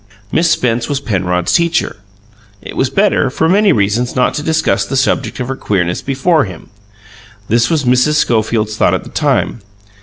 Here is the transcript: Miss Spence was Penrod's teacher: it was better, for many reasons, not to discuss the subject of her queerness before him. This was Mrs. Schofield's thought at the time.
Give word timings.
Miss 0.31 0.49
Spence 0.49 0.89
was 0.89 0.99
Penrod's 0.99 1.53
teacher: 1.53 1.97
it 2.59 2.75
was 2.75 2.89
better, 2.89 3.29
for 3.29 3.47
many 3.47 3.71
reasons, 3.71 4.15
not 4.15 4.33
to 4.33 4.41
discuss 4.41 4.83
the 4.83 4.97
subject 4.97 5.39
of 5.39 5.47
her 5.47 5.55
queerness 5.55 6.01
before 6.01 6.45
him. 6.45 6.71
This 7.49 7.69
was 7.69 7.83
Mrs. 7.83 8.15
Schofield's 8.15 8.75
thought 8.75 8.95
at 8.95 9.03
the 9.03 9.11
time. 9.11 9.61